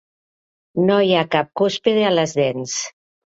[0.87, 2.81] No hi ha cap cúspide a les dents.